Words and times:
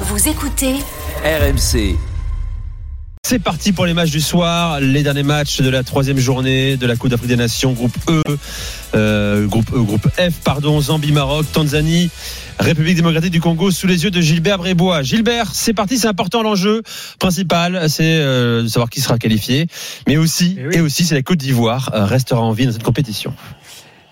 Vous 0.00 0.28
écoutez 0.28 0.74
RMC. 1.24 1.96
C'est 3.26 3.38
parti 3.40 3.72
pour 3.72 3.86
les 3.86 3.94
matchs 3.94 4.10
du 4.10 4.20
soir, 4.20 4.78
les 4.78 5.02
derniers 5.02 5.22
matchs 5.24 5.60
de 5.60 5.68
la 5.68 5.82
troisième 5.82 6.18
journée 6.18 6.76
de 6.76 6.86
la 6.86 6.94
Coupe 6.94 7.10
d'Afrique 7.10 7.28
des 7.28 7.36
Nations, 7.36 7.72
groupe 7.72 7.96
E, 8.08 8.22
euh, 8.94 9.46
groupe 9.46 9.68
E, 9.74 9.80
groupe 9.82 10.06
F, 10.16 10.34
pardon, 10.44 10.80
Zambie, 10.80 11.10
Maroc, 11.10 11.46
Tanzanie, 11.52 12.10
République 12.60 12.94
démocratique 12.96 13.32
du 13.32 13.40
Congo, 13.40 13.70
sous 13.72 13.86
les 13.88 14.04
yeux 14.04 14.10
de 14.12 14.20
Gilbert 14.20 14.58
Brébois. 14.58 15.02
Gilbert, 15.02 15.50
c'est 15.54 15.74
parti, 15.74 15.98
c'est 15.98 16.06
important 16.08 16.42
l'enjeu 16.42 16.82
principal, 17.18 17.88
c'est 17.90 18.04
euh, 18.20 18.62
de 18.62 18.68
savoir 18.68 18.90
qui 18.90 19.00
sera 19.00 19.18
qualifié, 19.18 19.66
mais 20.06 20.18
aussi, 20.18 20.56
Eh 20.60 20.66
oui. 20.68 20.74
et 20.76 20.80
aussi, 20.80 21.04
c'est 21.04 21.14
la 21.16 21.22
Côte 21.22 21.38
d'Ivoire 21.38 21.90
euh, 21.94 22.04
restera 22.04 22.42
en 22.42 22.52
vie 22.52 22.66
dans 22.66 22.72
cette 22.72 22.84
compétition. 22.84 23.32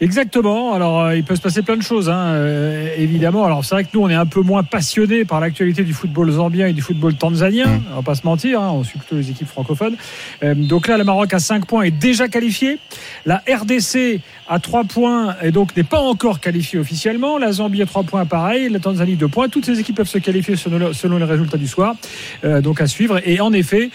Exactement. 0.00 0.74
Alors, 0.74 1.00
euh, 1.02 1.16
il 1.16 1.22
peut 1.22 1.36
se 1.36 1.40
passer 1.40 1.62
plein 1.62 1.76
de 1.76 1.82
choses, 1.82 2.08
hein, 2.08 2.18
euh, 2.34 2.88
évidemment. 2.98 3.44
Alors, 3.44 3.64
c'est 3.64 3.76
vrai 3.76 3.84
que 3.84 3.90
nous, 3.94 4.00
on 4.02 4.10
est 4.10 4.14
un 4.14 4.26
peu 4.26 4.40
moins 4.40 4.64
passionnés 4.64 5.24
par 5.24 5.40
l'actualité 5.40 5.84
du 5.84 5.92
football 5.92 6.32
zambien 6.32 6.66
et 6.66 6.72
du 6.72 6.82
football 6.82 7.14
tanzanien. 7.14 7.80
On 7.92 7.96
va 7.96 8.02
pas 8.02 8.16
se 8.16 8.26
mentir. 8.26 8.60
hein, 8.60 8.70
on 8.72 8.82
suit 8.82 8.98
plutôt 8.98 9.16
les 9.16 9.30
équipes 9.30 9.46
francophones. 9.46 9.96
Euh, 10.42 10.54
donc 10.54 10.88
là, 10.88 10.98
le 10.98 11.04
Maroc 11.04 11.32
a 11.32 11.38
5 11.38 11.66
points 11.66 11.82
est 11.84 11.92
déjà 11.92 12.26
qualifié. 12.26 12.78
La 13.24 13.42
RDC 13.48 14.20
a 14.48 14.58
3 14.58 14.84
points 14.84 15.36
et 15.42 15.52
donc 15.52 15.76
n'est 15.76 15.84
pas 15.84 16.00
encore 16.00 16.40
qualifiée 16.40 16.78
officiellement. 16.80 17.38
La 17.38 17.52
Zambie 17.52 17.82
a 17.82 17.86
3 17.86 18.02
points, 18.02 18.26
pareil. 18.26 18.68
La 18.70 18.80
Tanzanie 18.80 19.14
2 19.14 19.28
points. 19.28 19.48
Toutes 19.48 19.64
ces 19.64 19.78
équipes 19.78 19.96
peuvent 19.96 20.08
se 20.08 20.18
qualifier 20.18 20.56
selon, 20.56 20.92
selon 20.92 21.18
les 21.18 21.24
résultats 21.24 21.56
du 21.56 21.68
soir. 21.68 21.94
Donc 22.42 22.80
à 22.80 22.86
suivre. 22.86 23.20
Et 23.24 23.40
en 23.40 23.52
effet, 23.52 23.90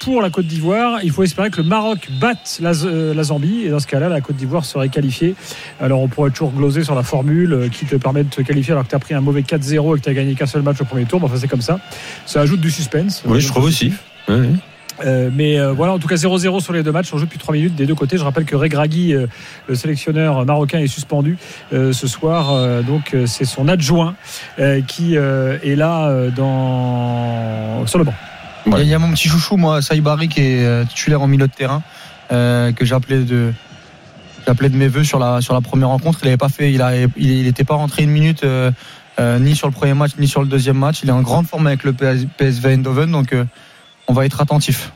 pour 0.00 0.22
la 0.22 0.30
Côte 0.30 0.46
d'Ivoire, 0.46 1.00
il 1.02 1.10
faut 1.10 1.22
espérer 1.22 1.50
que 1.50 1.58
le 1.60 1.66
Maroc 1.68 2.08
batte 2.20 2.60
la 2.60 2.72
Zambie. 3.24 3.62
Et 3.64 3.70
dans 3.70 3.80
ce 3.80 3.86
cas-là, 3.86 4.08
la 4.08 4.20
Côte 4.20 4.36
d'Ivoire 4.36 4.64
serait 4.64 4.88
qualifiée. 4.88 5.29
Alors 5.80 6.00
on 6.00 6.08
pourrait 6.08 6.30
toujours 6.30 6.52
gloser 6.52 6.84
sur 6.84 6.94
la 6.94 7.02
formule 7.02 7.52
euh, 7.52 7.68
qui 7.68 7.86
te 7.86 7.96
permet 7.96 8.24
de 8.24 8.30
te 8.30 8.42
qualifier 8.42 8.72
alors 8.72 8.84
que 8.84 8.90
tu 8.90 8.96
as 8.96 9.00
pris 9.00 9.14
un 9.14 9.20
mauvais 9.20 9.42
4-0 9.42 9.96
et 9.96 9.98
que 9.98 10.04
tu 10.04 10.10
as 10.10 10.14
gagné 10.14 10.34
qu'un 10.34 10.46
seul 10.46 10.62
match 10.62 10.80
au 10.80 10.84
premier 10.84 11.04
tour. 11.04 11.20
Mais 11.20 11.26
enfin, 11.26 11.36
c'est 11.38 11.48
comme 11.48 11.62
ça. 11.62 11.80
Ça 12.26 12.40
ajoute 12.40 12.60
du 12.60 12.70
suspense. 12.70 13.22
Oui, 13.26 13.40
je 13.40 13.48
trouve 13.48 13.64
aussi. 13.64 13.92
Oui, 14.28 14.36
oui. 14.36 14.56
Euh, 15.04 15.30
mais 15.32 15.58
euh, 15.58 15.72
voilà, 15.72 15.94
en 15.94 15.98
tout 15.98 16.08
cas 16.08 16.16
0-0 16.16 16.60
sur 16.60 16.72
les 16.72 16.82
deux 16.82 16.92
matchs. 16.92 17.12
On 17.12 17.18
joue 17.18 17.24
depuis 17.24 17.38
3 17.38 17.54
minutes 17.54 17.74
des 17.74 17.86
deux 17.86 17.94
côtés. 17.94 18.18
Je 18.18 18.24
rappelle 18.24 18.44
que 18.44 18.56
Regragui, 18.56 19.14
euh, 19.14 19.26
le 19.66 19.74
sélectionneur 19.74 20.44
marocain, 20.44 20.78
est 20.78 20.86
suspendu 20.88 21.38
euh, 21.72 21.92
ce 21.92 22.06
soir. 22.06 22.52
Euh, 22.52 22.82
donc 22.82 23.14
euh, 23.14 23.26
c'est 23.26 23.44
son 23.44 23.68
adjoint 23.68 24.14
euh, 24.58 24.80
qui 24.82 25.16
euh, 25.16 25.58
est 25.62 25.74
là 25.74 26.08
euh, 26.08 26.30
dans... 26.30 27.86
sur 27.86 27.98
le 27.98 28.04
banc. 28.04 28.14
Il 28.66 28.78
y, 28.78 28.88
y 28.88 28.94
a 28.94 28.98
mon 28.98 29.10
petit 29.12 29.28
chouchou, 29.28 29.56
moi, 29.56 29.80
Saïbari, 29.80 30.28
qui 30.28 30.40
est 30.40 30.64
euh, 30.64 30.84
titulaire 30.84 31.22
en 31.22 31.26
milieu 31.26 31.46
de 31.46 31.52
terrain, 31.52 31.82
euh, 32.30 32.72
que 32.72 32.84
j'appelais 32.84 33.20
de, 33.20 33.52
j'appelais 34.46 34.68
de 34.68 34.76
mes 34.76 34.88
voeux 34.88 35.04
sur 35.04 35.18
la, 35.18 35.40
première 35.62 35.88
rencontre. 35.88 36.20
Il 36.22 36.26
n'avait 36.26 36.36
pas 36.36 36.48
fait, 36.48 36.72
il 36.72 36.82
a, 36.82 36.96
il, 36.96 37.10
il 37.16 37.46
était 37.46 37.64
pas 37.64 37.74
rentré 37.74 38.02
une 38.02 38.10
minute, 38.10 38.44
euh, 38.44 38.70
euh, 39.18 39.38
ni 39.38 39.54
sur 39.54 39.66
le 39.66 39.72
premier 39.72 39.94
match, 39.94 40.12
ni 40.18 40.28
sur 40.28 40.42
le 40.42 40.48
deuxième 40.48 40.78
match. 40.78 41.00
Il 41.02 41.08
est 41.08 41.12
en 41.12 41.22
grande 41.22 41.46
forme 41.46 41.66
avec 41.66 41.84
le 41.84 41.92
PS, 41.92 42.26
PSV 42.36 42.74
Eindhoven, 42.74 43.10
donc 43.10 43.32
euh, 43.32 43.44
on 44.08 44.12
va 44.12 44.26
être 44.26 44.40
attentif. 44.40 44.92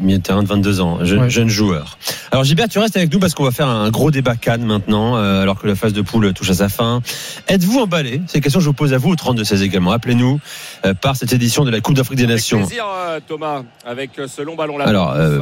Milieu 0.00 0.18
de 0.18 0.22
terrain 0.22 0.42
de 0.42 0.48
22 0.48 0.80
ans, 0.80 0.98
jeune, 1.04 1.20
Ouais. 1.22 1.30
jeune 1.30 1.48
joueur. 1.48 1.98
Alors 2.32 2.44
Gilbert, 2.44 2.68
tu 2.68 2.78
restes 2.78 2.96
avec 2.96 3.12
nous 3.12 3.18
parce 3.18 3.34
qu'on 3.34 3.44
va 3.44 3.50
faire 3.50 3.68
un 3.68 3.90
gros 3.90 4.10
débat 4.10 4.36
Cannes 4.36 4.64
maintenant, 4.64 5.16
euh, 5.16 5.42
alors 5.42 5.58
que 5.60 5.66
la 5.66 5.74
phase 5.74 5.92
de 5.92 6.02
poule 6.02 6.32
touche 6.34 6.50
à 6.50 6.54
sa 6.54 6.68
fin. 6.68 7.00
Êtes-vous 7.48 7.78
emballé? 7.80 8.20
C'est 8.26 8.38
une 8.38 8.42
question 8.42 8.58
que 8.60 8.64
je 8.64 8.68
vous 8.68 8.74
pose 8.74 8.92
à 8.92 8.98
vous 8.98 9.10
au 9.10 9.14
32-16 9.16 9.62
également. 9.62 9.92
Appelez-nous 9.92 10.40
euh, 10.84 10.94
par 10.94 11.16
cette 11.16 11.32
édition 11.32 11.64
de 11.64 11.70
la 11.70 11.80
Coupe 11.80 11.94
d'Afrique 11.94 12.18
des 12.18 12.24
Avec 12.24 12.36
Nations. 12.36 12.58
plaisir, 12.66 12.84
euh, 12.88 13.20
Thomas, 13.26 13.62
avec 13.86 14.18
euh, 14.18 14.26
ce 14.28 14.42
long 14.42 14.56
ballon 14.56 14.78
là. 14.78 14.86
Alors, 14.86 15.12
euh, 15.12 15.38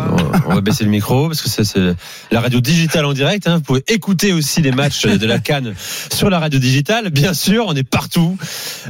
on- 0.47 0.51
on 0.51 0.55
va 0.55 0.61
baisser 0.61 0.85
le 0.85 0.91
micro 0.91 1.29
parce 1.29 1.43
que 1.43 1.49
c'est- 1.49 1.65
c'est 1.65 1.95
la 2.31 2.41
radio 2.41 2.61
digitale 2.61 3.05
en 3.05 3.13
direct. 3.13 3.47
hein. 3.49 3.57
Vous 3.57 3.63
pouvez 3.63 3.85
écouter 3.89 4.33
aussi 4.33 4.61
les 4.63 4.73
matchs 4.73 5.07
de 5.07 5.27
la 5.27 5.39
Cannes 5.39 5.75
sur 6.13 6.31
la 6.31 6.39
radio 6.39 6.59
digitale. 6.59 7.11
Bien 7.11 7.35
sûr, 7.35 7.65
on 7.69 7.75
est 7.75 7.89
partout, 7.89 8.37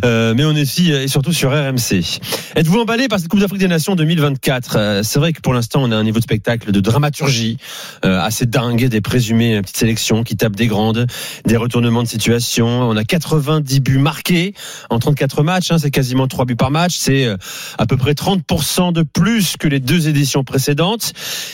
euh, 0.05 0.34
mais 0.37 0.45
on 0.45 0.55
est 0.56 0.62
aussi 0.62 0.91
et 0.92 1.09
surtout 1.09 1.33
sur 1.33 1.50
RMC. 1.50 2.20
Êtes-vous 2.56 2.81
emballé 2.81 3.09
par 3.09 3.19
cette 3.19 3.28
Coupe 3.28 3.41
d'Afrique 3.41 3.61
des 3.61 3.69
Nations 3.69 3.95
2024 3.97 4.77
Euh, 4.77 5.00
C'est 5.03 5.19
vrai 5.19 5.33
pour 5.41 5.55
l'instant, 5.55 5.83
on 5.83 5.91
a 5.91 5.97
un 5.97 6.05
niveau 6.05 6.19
de 6.19 6.25
spectacle, 6.25 6.71
de 6.71 6.81
dramaturgie 6.81 7.59
euh, 8.05 8.21
assez 8.21 8.47
dingue, 8.47 8.87
des 8.87 9.00
présumés 9.00 9.61
petites 9.62 9.77
sélections 9.77 10.22
qui 10.22 10.37
tapent 10.37 10.56
des 10.56 10.67
grandes, 10.67 11.06
des 11.47 11.56
retournements 11.56 12.03
de 12.03 12.09
situation. 12.09 12.67
On 12.67 12.97
a 12.97 13.05
90 13.05 13.81
buts 13.81 13.99
marqués 13.99 14.55
en 14.91 14.99
34 14.99 15.43
matchs. 15.43 15.73
hein. 15.73 15.78
c'est 15.78 15.91
quasiment 15.91 16.28
3 16.28 16.44
buts 16.44 16.56
par 16.56 16.71
match. 16.71 16.97
C'est 16.99 17.27
euh, 17.27 17.37
à 17.78 17.87
peu 17.87 17.97
près 17.97 18.12
30% 18.12 18.93
de 18.93 19.03
plus 19.03 19.56
que 19.59 19.69
les 19.69 19.81
deux 19.81 20.09
éditions 20.09 20.44
précédentes. 20.44 21.12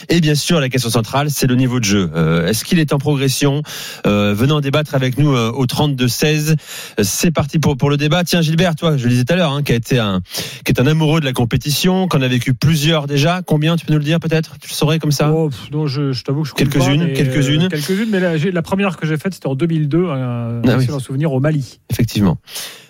Et 0.08 0.20
bien 0.20 0.34
sûr, 0.34 0.60
la 0.60 0.68
question 0.68 0.90
centrale, 0.90 1.30
c'est 1.30 1.46
le 1.46 1.54
niveau 1.54 1.80
de 1.80 1.84
jeu. 1.84 2.10
Euh, 2.14 2.46
Est-ce 2.48 2.64
qu'il 2.64 2.78
est 2.78 2.92
en 2.92 2.98
progression? 2.98 3.62
Euh, 4.06 4.34
en 4.50 4.60
débattre 4.60 4.94
avec 4.94 5.18
nous 5.18 5.30
au 5.30 5.66
32-16. 5.66 6.50
Euh, 6.50 6.54
C'est 7.02 7.30
parti 7.30 7.58
pour, 7.58 7.76
pour 7.76 7.90
le 7.90 7.96
débat. 7.96 8.24
Tiens, 8.24 8.42
Gilbert, 8.42 8.74
toi, 8.74 8.96
je 8.96 9.04
le 9.04 9.10
disais 9.10 9.24
tout 9.24 9.32
à 9.32 9.36
l'heure, 9.36 9.52
hein, 9.52 9.62
qui, 9.62 9.72
a 9.72 9.76
été 9.76 9.98
un, 9.98 10.20
qui 10.64 10.72
est 10.72 10.80
un 10.80 10.86
amoureux 10.86 11.20
de 11.20 11.24
la 11.24 11.32
compétition, 11.32 12.08
qu'on 12.08 12.22
a 12.22 12.28
vécu 12.28 12.54
plusieurs 12.54 13.06
déjà. 13.06 13.42
Combien, 13.46 13.69
tu 13.76 13.86
peux 13.86 13.92
nous 13.92 13.98
le 13.98 14.04
dire 14.04 14.20
peut-être? 14.20 14.58
Tu 14.60 14.68
le 14.68 14.74
saurais 14.74 14.98
comme 14.98 15.12
ça? 15.12 15.30
Oh, 15.32 15.48
pff, 15.50 15.70
non, 15.70 15.86
je, 15.86 16.12
je 16.12 16.24
t'avoue 16.24 16.42
que 16.42 16.48
je 16.48 16.54
Quelques-unes, 16.54 17.12
quelques-unes. 17.12 17.62
euh, 17.64 17.68
quelques-unes, 17.68 18.08
mais 18.10 18.20
la, 18.20 18.36
j'ai- 18.36 18.50
la 18.52 18.62
première 18.62 18.96
que 18.96 19.06
j'ai 19.06 19.16
faite, 19.16 19.34
c'était 19.34 19.46
en 19.48 19.54
2002, 19.54 20.06
un, 20.08 20.62
Ah 20.66 20.76
oui. 20.78 20.86
un 20.90 20.98
souvenir 20.98 21.32
au 21.32 21.40
Mali. 21.40 21.80
Effectivement. 21.90 22.38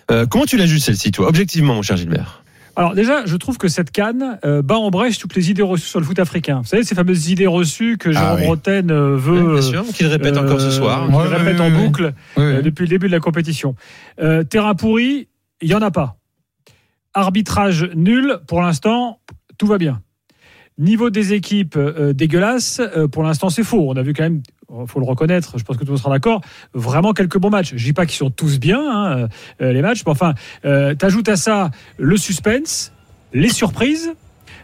Euh, 0.09 0.25
comment 0.25 0.45
tu 0.45 0.57
l'as 0.57 0.65
juste 0.65 0.85
celle-ci, 0.85 1.11
toi? 1.11 1.27
Objectivement, 1.29 1.73
mon 1.75 1.81
cher 1.81 1.97
Gilbert. 1.97 2.43
Alors 2.77 2.95
déjà, 2.95 3.25
je 3.25 3.35
trouve 3.35 3.57
que 3.57 3.67
cette 3.67 3.91
canne 3.91 4.39
euh, 4.45 4.61
bat 4.61 4.77
en 4.77 4.89
brèche 4.91 5.17
toutes 5.19 5.35
les 5.35 5.51
idées 5.51 5.61
reçues 5.61 5.87
sur 5.89 5.99
le 5.99 6.05
foot 6.05 6.17
africain. 6.19 6.59
Vous 6.61 6.67
savez, 6.67 6.83
ces 6.85 6.95
fameuses 6.95 7.27
idées 7.29 7.45
reçues 7.45 7.97
que 7.97 8.13
Jérôme 8.13 8.39
oui. 8.39 8.47
Roten 8.47 8.89
euh, 8.91 9.17
veut... 9.17 9.53
bien 9.55 9.61
sûr, 9.61 9.85
qu'il 9.87 10.07
répète 10.07 10.37
encore 10.37 10.61
ce 10.61 10.67
euh, 10.67 10.71
soir. 10.71 11.05
qu'il 11.05 11.15
Ouais, 11.15 11.27
répète 11.27 11.59
ouais, 11.59 11.65
en 11.65 11.75
ouais, 11.75 11.85
boucle 11.85 12.13
euh, 12.37 12.61
depuis 12.61 12.83
le 12.83 12.87
début 12.87 13.07
de 13.07 13.11
la 13.11 13.19
compétition. 13.19 13.75
Euh, 14.21 14.43
terrain 14.45 14.73
pourri, 14.73 15.27
il 15.61 15.69
y 15.69 15.75
en 15.75 15.81
a 15.81 15.91
pas. 15.91 16.15
Arbitrage 17.13 17.89
nul, 17.93 18.39
pour 18.47 18.61
l'instant, 18.61 19.19
tout 19.57 19.67
va 19.67 19.77
bien. 19.77 20.01
Niveau 20.81 21.11
des 21.11 21.33
équipes 21.33 21.75
euh, 21.77 22.11
dégueulasse, 22.11 22.81
euh, 22.81 23.07
pour 23.07 23.21
l'instant 23.21 23.49
c'est 23.49 23.63
faux. 23.63 23.85
On 23.87 23.95
a 23.97 24.01
vu 24.01 24.13
quand 24.13 24.23
même, 24.23 24.41
il 24.67 24.87
faut 24.87 24.99
le 24.99 25.05
reconnaître, 25.05 25.59
je 25.59 25.63
pense 25.63 25.75
que 25.75 25.81
tout 25.81 25.89
le 25.89 25.91
monde 25.91 25.99
sera 25.99 26.09
d'accord, 26.09 26.41
vraiment 26.73 27.13
quelques 27.13 27.37
bons 27.37 27.51
matchs. 27.51 27.73
Je 27.75 27.83
dis 27.85 27.93
pas 27.93 28.07
qu'ils 28.07 28.17
sont 28.17 28.31
tous 28.31 28.59
bien, 28.59 28.79
hein, 28.81 29.27
euh, 29.61 29.73
les 29.73 29.83
matchs, 29.83 30.01
mais 30.07 30.11
enfin, 30.11 30.33
euh, 30.65 30.95
t'ajoutes 30.95 31.29
à 31.29 31.35
ça 31.35 31.69
le 31.99 32.17
suspense, 32.17 32.93
les 33.31 33.49
surprises. 33.49 34.11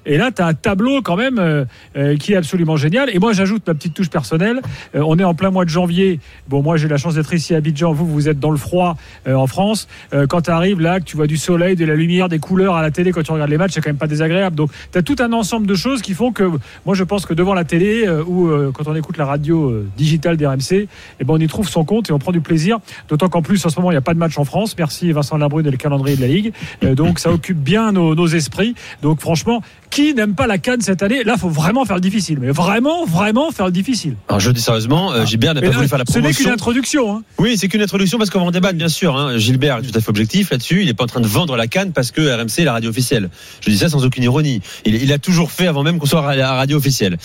Et 0.05 0.17
là, 0.17 0.31
tu 0.31 0.41
as 0.41 0.47
un 0.47 0.53
tableau 0.53 1.01
quand 1.01 1.15
même 1.15 1.39
euh, 1.39 1.65
euh, 1.95 2.15
qui 2.17 2.33
est 2.33 2.35
absolument 2.35 2.77
génial. 2.77 3.09
Et 3.13 3.19
moi, 3.19 3.33
j'ajoute 3.33 3.65
ma 3.67 3.73
petite 3.73 3.93
touche 3.93 4.09
personnelle. 4.09 4.61
Euh, 4.95 5.03
on 5.05 5.17
est 5.19 5.23
en 5.23 5.33
plein 5.33 5.51
mois 5.51 5.65
de 5.65 5.69
janvier. 5.69 6.19
Bon, 6.47 6.61
moi, 6.61 6.77
j'ai 6.77 6.87
la 6.87 6.97
chance 6.97 7.15
d'être 7.15 7.33
ici 7.33 7.53
à 7.53 7.57
Abidjan. 7.57 7.91
Vous, 7.91 8.07
vous 8.07 8.29
êtes 8.29 8.39
dans 8.39 8.51
le 8.51 8.57
froid 8.57 8.97
en 9.27 9.47
France. 9.47 9.87
Quand 10.29 10.41
tu 10.41 10.51
arrives 10.51 10.79
là, 10.79 10.99
que 10.99 11.05
tu 11.05 11.17
vois 11.17 11.27
du 11.27 11.37
soleil, 11.37 11.75
de 11.75 11.85
la 11.85 11.95
lumière, 11.95 12.29
des 12.29 12.39
couleurs 12.39 12.75
à 12.75 12.81
la 12.81 12.91
télé 12.91 13.11
quand 13.11 13.23
tu 13.23 13.31
regardes 13.31 13.49
les 13.49 13.57
matchs, 13.57 13.73
c'est 13.73 13.81
quand 13.81 13.89
même 13.89 13.97
pas 13.97 14.07
désagréable. 14.07 14.55
Donc, 14.55 14.71
tu 14.91 14.97
as 14.97 15.01
tout 15.01 15.15
un 15.19 15.33
ensemble 15.33 15.67
de 15.67 15.75
choses 15.75 16.01
qui 16.01 16.13
font 16.13 16.31
que 16.31 16.43
moi, 16.85 16.95
je 16.95 17.03
pense 17.03 17.25
que 17.25 17.33
devant 17.33 17.53
la 17.53 17.63
télé 17.63 18.07
ou 18.27 18.49
quand 18.73 18.87
on 18.87 18.95
écoute 18.95 19.17
la 19.17 19.25
radio 19.25 19.83
digitale 19.97 20.37
d'RMC, 20.37 20.71
eh 21.19 21.23
ben, 21.23 21.33
on 21.33 21.39
y 21.39 21.47
trouve 21.47 21.67
son 21.67 21.83
compte 21.83 22.09
et 22.09 22.13
on 22.13 22.19
prend 22.19 22.31
du 22.31 22.41
plaisir. 22.41 22.79
D'autant 23.09 23.29
qu'en 23.29 23.41
plus, 23.41 23.65
en 23.65 23.69
ce 23.69 23.79
moment, 23.79 23.91
il 23.91 23.95
n'y 23.95 23.99
a 23.99 24.01
pas 24.01 24.13
de 24.13 24.19
match 24.19 24.37
en 24.37 24.45
France. 24.45 24.75
Merci 24.77 25.11
Vincent 25.11 25.37
Labrune 25.37 25.67
et 25.67 25.71
le 25.71 25.77
calendrier 25.77 26.15
de 26.15 26.21
la 26.21 26.27
Ligue. 26.27 26.53
Donc, 26.81 27.19
ça 27.19 27.31
occupe 27.31 27.57
bien 27.57 27.91
nos 27.91 28.27
esprits. 28.27 28.75
Donc, 29.01 29.19
franchement, 29.19 29.61
qui 29.89 30.13
n'aime 30.13 30.35
pas 30.35 30.47
la 30.47 30.57
canne 30.57 30.81
cette 30.81 31.03
année? 31.03 31.23
Là, 31.23 31.37
faut 31.37 31.49
vraiment 31.49 31.85
faire 31.85 31.95
le 31.95 32.01
difficile. 32.01 32.39
Mais 32.39 32.51
vraiment, 32.51 33.05
vraiment 33.05 33.51
faire 33.51 33.65
le 33.67 33.71
difficile. 33.71 34.15
Alors 34.27 34.39
je 34.39 34.51
dis 34.51 34.61
sérieusement, 34.61 35.11
euh, 35.11 35.25
Gilbert 35.25 35.53
n'a 35.53 35.61
pas 35.61 35.67
là, 35.67 35.75
voulu 35.75 35.87
faire 35.87 35.97
la 35.97 36.05
ce 36.05 36.19
n'est 36.19 36.27
qu'une 36.27 36.33
promotion. 36.33 36.51
introduction. 36.53 37.15
Hein. 37.15 37.23
Oui, 37.37 37.57
c'est 37.57 37.67
qu'une 37.67 37.81
introduction 37.81 38.17
parce 38.17 38.29
qu'on 38.29 38.39
va 38.39 38.45
en 38.45 38.51
débattre, 38.51 38.77
bien 38.77 38.87
sûr. 38.87 39.15
Hein. 39.15 39.37
Gilbert 39.37 39.77
est 39.77 39.81
tout 39.83 39.97
à 39.97 40.01
fait 40.01 40.09
objectif 40.09 40.51
là-dessus. 40.51 40.81
Il 40.81 40.87
n'est 40.87 40.93
pas 40.93 41.03
en 41.03 41.07
train 41.07 41.21
de 41.21 41.27
vendre 41.27 41.55
la 41.55 41.67
canne 41.67 41.91
parce 41.93 42.11
que 42.11 42.21
RMC 42.21 42.59
est 42.59 42.65
la 42.65 42.73
radio 42.73 42.89
officielle. 42.89 43.29
Je 43.61 43.69
dis 43.69 43.77
ça 43.77 43.89
sans 43.89 44.05
aucune 44.05 44.23
ironie. 44.23 44.61
Il, 44.85 44.95
il 44.95 45.11
a 45.13 45.17
toujours 45.17 45.51
fait 45.51 45.67
avant 45.67 45.83
même 45.83 45.99
qu'on 45.99 46.05
soit 46.05 46.27
à 46.27 46.35
la 46.35 46.53
radio 46.53 46.77
officielle. 46.77 47.17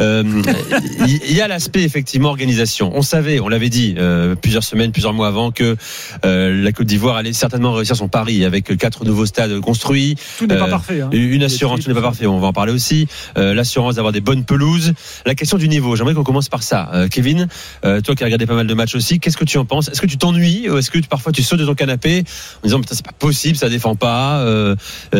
Euh, 0.00 0.22
il 1.06 1.20
il 1.28 1.36
y 1.36 1.40
a 1.40 1.48
l'aspect 1.48 1.82
effectivement 1.82 2.30
organisation. 2.30 2.90
On 2.94 3.02
savait, 3.02 3.38
on 3.38 3.48
l'avait 3.48 3.68
dit 3.68 3.94
euh, 3.98 4.34
plusieurs 4.34 4.64
semaines, 4.64 4.92
plusieurs 4.92 5.12
mois 5.12 5.28
avant 5.28 5.50
que 5.50 5.76
la 6.24 6.72
Côte 6.72 6.86
d'Ivoire 6.86 7.16
allait 7.16 7.32
certainement 7.32 7.72
réussir 7.72 7.96
son 7.96 8.08
pari 8.08 8.44
avec 8.44 8.76
quatre 8.76 9.04
nouveaux 9.04 9.26
stades 9.26 9.60
construits. 9.60 10.16
Tout 10.38 10.46
n'est 10.46 10.56
pas 10.56 10.68
parfait. 10.68 11.00
Hein. 11.00 11.10
Une 11.12 11.42
assurance, 11.42 11.80
tout 11.80 11.88
n'est 11.88 11.94
pas 11.94 12.02
parfait, 12.02 12.07
on 12.22 12.38
va 12.40 12.48
en 12.48 12.52
parler 12.52 12.72
aussi. 12.72 13.06
Euh, 13.36 13.54
L'assurance 13.54 13.96
d'avoir 13.96 14.12
des 14.12 14.20
bonnes 14.20 14.44
pelouses. 14.44 14.92
La 15.26 15.34
question 15.34 15.58
du 15.58 15.68
niveau, 15.68 15.96
j'aimerais 15.96 16.14
qu'on 16.14 16.24
commence 16.24 16.48
par 16.48 16.62
ça. 16.62 16.90
Euh, 16.94 17.08
Kevin, 17.08 17.48
euh, 17.84 18.00
toi 18.00 18.14
qui 18.14 18.22
as 18.22 18.26
regardé 18.26 18.46
pas 18.46 18.54
mal 18.54 18.66
de 18.66 18.74
matchs 18.74 18.94
aussi, 18.94 19.20
qu'est-ce 19.20 19.36
que 19.36 19.44
tu 19.44 19.58
en 19.58 19.64
penses? 19.64 19.88
Est-ce 19.88 20.00
que 20.00 20.06
tu 20.06 20.16
t'ennuies 20.18 20.68
ou 20.70 20.78
est-ce 20.78 20.90
que 20.90 20.98
tu- 20.98 21.08
parfois 21.08 21.32
tu 21.32 21.42
sautes 21.42 21.60
de 21.60 21.66
ton 21.66 21.74
canapé 21.74 22.24
en 22.62 22.66
disant 22.66 22.80
putain 22.80 22.94
c'est 22.94 23.04
pas 23.06 23.12
possible, 23.12 23.56
ça 23.56 23.68
défend 23.68 23.94
pas, 23.96 24.44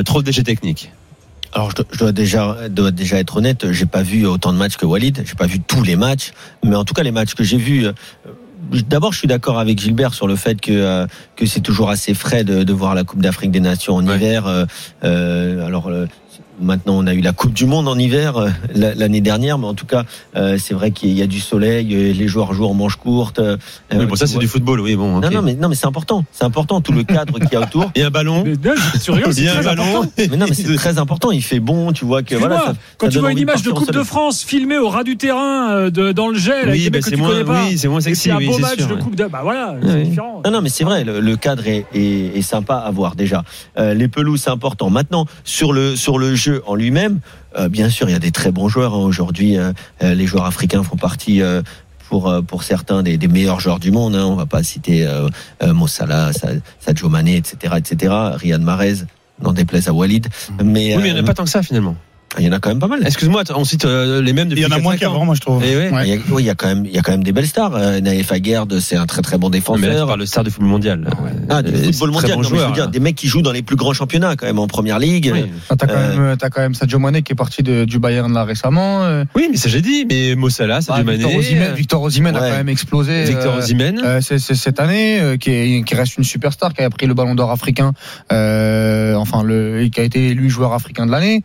trop 0.05 0.20
de 0.20 0.26
déchets 0.26 0.43
techniques? 0.43 0.90
Alors 1.55 1.70
je 1.70 1.76
dois, 1.76 1.85
je 1.93 1.99
dois 1.99 2.12
déjà, 2.12 2.69
dois 2.69 2.90
déjà 2.90 3.19
être 3.19 3.37
honnête, 3.38 3.73
j'ai 3.73 3.87
pas 3.87 4.02
vu 4.02 4.26
autant 4.26 4.52
de 4.52 4.58
matchs 4.58 4.76
que 4.76 4.85
Walid, 4.85 5.23
j'ai 5.26 5.35
pas 5.35 5.46
vu 5.46 5.61
tous 5.61 5.82
les 5.82 5.96
matchs, 5.96 6.32
mais 6.62 6.76
en 6.76 6.85
tout 6.85 6.93
cas 6.93 7.02
les 7.02 7.11
matchs 7.11 7.32
que 7.35 7.43
j'ai 7.43 7.56
vus, 7.56 7.87
d'abord, 8.87 9.12
je 9.14 9.19
suis 9.19 9.29
d'accord 9.29 9.58
avec 9.58 9.81
Gilbert 9.81 10.12
sur 10.12 10.26
le 10.26 10.37
fait 10.37 10.61
que 10.61 10.73
euh, 10.73 11.06
que 11.37 11.46
c'est 11.46 11.61
toujours 11.61 11.88
assez 11.88 12.12
frais 12.12 12.44
de, 12.44 12.64
de 12.64 12.73
voir 12.75 12.94
la 12.94 13.05
Coupe 13.05 13.23
d'Afrique 13.23 13.50
des 13.50 13.61
Nations 13.61 13.96
en 13.96 14.06
Ouais. 14.06 14.17
hiver. 14.17 14.46
euh, 14.46 14.67
euh, 15.05 15.67
alors. 15.67 15.90
Maintenant, 16.61 16.95
on 16.97 17.07
a 17.07 17.15
eu 17.15 17.21
la 17.21 17.33
Coupe 17.33 17.53
du 17.53 17.67
Monde 17.67 17.89
en 17.89 17.99
hiver 17.99 18.37
euh, 18.37 18.49
la- 18.75 18.95
l'année 18.95 19.21
dernière, 19.21 19.59
mais 19.59 19.67
en 19.67 19.75
tout 19.75 19.87
cas, 19.87 20.05
euh, 20.37 20.59
c'est 20.59 20.75
vrai 20.75 20.91
qu'il 20.91 21.11
y 21.13 21.23
a 21.23 21.27
du 21.27 21.41
soleil, 21.41 21.95
euh, 21.95 22.13
les 22.13 22.27
joueurs 22.29 22.53
jouent 22.53 22.67
en 22.67 22.75
manches 22.75 22.97
courtes. 22.97 23.39
euh, 23.39 23.57
Oui, 23.95 24.07
bon, 24.07 24.17
ça, 24.17 24.27
c'est 24.27 24.39
du 24.39 24.49
football, 24.49 24.81
oui, 24.81 24.97
bon. 24.97 25.21
Non, 25.21 25.31
non, 25.31 25.43
mais 25.43 25.55
non, 25.55 25.69
mais 25.69 25.75
c'est 25.75 25.87
important. 25.87 26.25
C'est 26.33 26.45
important 26.45 26.81
tout 26.81 26.93
le 26.93 27.05
cadre 27.05 27.39
qu'il 27.39 27.53
y 27.53 27.57
a 27.57 27.61
autour. 27.61 27.91
Et 27.95 28.03
un 28.03 28.11
ballon. 28.11 28.43
Mais, 28.45 28.53
non, 28.53 28.75
tu 29.03 29.11
rigoles, 29.13 29.33
c'est 29.35 29.41
Il 29.43 29.45
y 29.47 29.49
a 29.49 29.59
un 29.59 29.63
ballon. 29.63 29.83
important. 29.85 30.11
Mais 30.19 30.37
non, 30.37 30.47
mais 30.49 30.55
c'est 30.55 30.75
très 30.77 30.99
important. 30.99 31.31
Il 31.31 31.43
fait 31.43 31.61
bon, 31.61 31.93
tu 31.93 32.05
vois 32.05 32.23
que 32.23 32.35
voilà. 32.35 32.57
ça- 32.59 32.75
quand 32.99 33.07
ça 33.07 33.13
tu 33.13 33.19
vois 33.21 33.33
une 33.33 33.39
image 33.39 33.63
de 33.63 33.71
Coupe 33.71 33.93
de. 33.93 34.03
France 34.03 34.43
filmée 34.43 34.79
au 34.79 34.89
ras 34.89 35.05
du 35.05 35.17
terrain, 35.17 35.71
euh, 35.71 35.91
de- 35.91 36.13
dans 36.13 36.29
le 36.29 36.39
gel, 36.39 36.69
avec 36.69 36.73
Oui, 36.75 36.85
des 36.85 36.91
bah, 36.91 36.99
c'est 37.03 37.17
moins, 37.17 37.43
oui, 37.43 37.77
c'est 37.79 37.89
moins 37.89 38.01
sexy, 38.01 38.23
c'est 38.23 38.31
un 38.31 38.39
beau 38.41 38.59
match 38.59 38.79
de. 38.79 38.95
Coupe 38.95 39.15
de... 39.17 39.25
Bah 39.27 39.41
voilà, 39.43 39.73
Ouais, 39.75 39.79
c'est 39.87 40.03
différent. 40.05 40.43
Non, 40.45 40.51
non, 40.51 40.61
mais 40.63 40.69
c'est 40.71 40.85
vrai, 40.85 41.05
le, 41.05 41.37
cadre 41.37 41.65
est, 41.67 42.43
sympa 42.43 42.77
à 42.77 42.91
voir 42.91 43.15
déjà. 43.17 43.45
Les 43.77 44.09
pelouses, 44.09 44.43
c'est 44.45 44.51
important. 44.51 44.91
Maintenant, 44.91 45.27
sur 45.45 45.73
le, 45.73 45.95
sur 45.97 46.19
le 46.19 46.35
jeu 46.35 46.48
en 46.67 46.75
lui-même, 46.75 47.21
euh, 47.59 47.69
bien 47.69 47.89
sûr, 47.91 48.09
il 48.09 48.12
y 48.12 48.17
a 48.17 48.19
des 48.19 48.31
très 48.33 48.50
bons 48.53 48.69
joueurs. 48.69 48.95
hein. 48.95 48.99
Aujourd'hui, 48.99 49.56
euh, 49.56 49.73
euh, 50.03 50.15
les 50.15 50.27
joueurs 50.27 50.47
africains 50.47 50.83
font 50.83 50.97
partie. 50.97 51.43
euh, 51.43 51.62
pour, 52.09 52.33
pour 52.47 52.62
certains 52.62 53.03
des, 53.03 53.19
des 53.19 53.29
meilleurs 53.29 53.61
joueurs 53.61 53.79
du 53.79 53.91
monde, 53.91 54.17
hein. 54.17 54.25
on 54.25 54.35
va 54.35 54.47
pas 54.47 54.62
citer 54.62 55.06
euh, 55.06 55.29
euh, 55.62 55.75
Mossala, 55.75 56.33
Sa- 56.33 56.53
Sadio 56.81 57.11
Mané, 57.11 57.37
etc., 57.37 57.75
etc. 57.77 58.15
Riyad 58.33 58.62
Mahrez, 58.62 58.95
n'en 59.43 59.53
déplaise 59.53 59.89
à 59.89 59.93
Walid, 59.93 60.27
mais 60.65 60.97
Oui, 60.97 61.03
mais 61.03 61.09
il 61.11 61.12
n'y 61.15 61.21
en 61.21 61.23
a 61.23 61.27
pas 61.27 61.35
tant 61.35 61.45
que 61.45 61.50
ça, 61.50 61.62
finalement. 61.62 61.97
Il 62.39 62.45
y 62.45 62.49
en 62.49 62.53
a 62.53 62.59
quand 62.61 62.69
même 62.69 62.79
pas 62.79 62.89
mal. 62.89 63.01
Excuse-moi, 63.07 63.43
on 63.55 63.65
cite 63.65 63.85
euh, 63.87 64.21
les 64.21 64.33
mêmes 64.33 64.49
depuis 64.49 64.61
Il 64.63 64.65
y 64.65 64.67
en 64.67 64.77
a 64.77 64.79
4-5 64.79 64.83
moins 64.83 64.97
qu'avant, 64.97 65.25
moi, 65.25 65.35
je 65.35 65.41
trouve. 65.41 65.63
Eh 65.65 65.75
ouais. 65.77 65.91
Ouais. 65.91 66.03
Il 66.09 66.15
y 66.15 66.17
a, 66.17 66.19
oui, 66.31 66.43
il 66.43 66.47
y 66.47 66.51
a 66.51 66.55
quand 66.55 66.67
même, 66.69 66.85
il 66.85 66.93
y 66.93 66.99
a 66.99 67.03
quand 67.03 67.13
même 67.13 67.25
des 67.25 67.33
belles 67.33 67.47
stars. 67.47 67.75
Euh, 67.75 68.01
Naïf 68.01 68.31
Aguerd, 68.33 68.79
c'est 68.81 68.97
un 68.97 69.07
très 69.07 69.23
très 69.23 69.39
bon 69.39 69.49
là, 69.49 69.53
défenseur. 69.53 70.07
parles 70.07 70.21
de 70.21 70.27
star 70.27 70.45
du 70.45 70.51
football 70.51 70.69
mondial. 70.71 71.09
Ah, 71.49 71.63
du 71.63 71.73
Euh, 71.73 71.85
football 71.93 72.11
très 72.13 72.29
mondial. 72.29 72.37
bon 72.37 72.37
non, 72.37 72.39
mais 72.39 72.45
je 72.45 72.49
joueur, 72.49 72.69
veux 72.69 72.75
dire, 72.75 72.85
là. 72.85 72.91
des 72.91 73.01
mecs 73.01 73.17
qui 73.17 73.29
jouent 73.29 73.43
dans 73.43 73.53
les 73.53 73.63
plus 73.63 73.77
grands 73.77 73.95
championnats 73.95 74.37
quand 74.37 74.47
même 74.47 74.59
en 74.59 74.67
première 74.67 74.99
ligue. 74.99 75.31
Oui. 75.33 75.47
Ah, 75.71 75.77
T'as 75.77 75.87
quand, 75.87 75.95
Euh, 75.95 76.17
même, 76.29 76.37
t'as 76.37 76.51
quand 76.51 76.61
même 76.61 76.75
Sadio 76.75 76.99
Mané 76.99 77.23
qui 77.23 77.33
est 77.33 77.37
parti 77.37 77.63
de- 77.63 77.85
du 77.87 77.99
Bayern 77.99 78.33
là 78.33 78.45
récemment. 78.45 79.05
euh. 79.05 79.25
Oui, 79.35 79.49
mais 79.51 79.57
ça 79.57 79.69
j'ai 79.71 79.81
dit. 79.81 80.05
Mais 80.09 80.35
Mossala, 80.35 80.77
Bah, 80.77 80.81
Sadio 80.83 81.05
Mané, 81.05 81.17
Victor 81.19 81.35
Osimhen, 81.39 81.63
euh, 81.63 81.75
Victor 81.75 82.03
Osimhen 82.03 82.37
a 82.37 82.41
quand 82.41 82.51
même 82.57 82.69
explosé. 82.69 83.25
Victor 83.25 83.55
euh, 83.55 83.59
Osimhen. 83.61 84.01
euh, 84.05 84.21
c'est- 84.21 84.39
c'est 84.39 84.55
cette 84.55 84.81
année, 84.81 85.21
euh, 85.21 85.37
qui, 85.39 85.51
est- 85.51 85.85
qui 85.85 85.95
reste 85.95 86.19
une 86.19 86.25
superstar, 86.25 86.75
qui 86.75 86.83
a 86.83 86.91
pris 86.91 87.07
le 87.07 87.15
Ballon 87.15 87.35
d'Or 87.35 87.51
africain, 87.51 87.93
euh, 88.33 89.15
enfin 89.15 89.43
le, 89.43 89.83
et 89.83 89.91
qui 89.91 90.01
a 90.01 90.05
été 90.05 90.29
élu 90.29 90.51
joueur 90.51 90.73
africain 90.75 91.07
de 91.07 91.11
l'année. 91.11 91.43